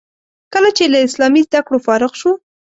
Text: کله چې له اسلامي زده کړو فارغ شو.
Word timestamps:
کله 0.53 0.69
چې 0.77 0.83
له 0.93 0.97
اسلامي 1.07 1.41
زده 1.47 1.59
کړو 1.67 1.79
فارغ 1.87 2.11
شو. 2.21 2.31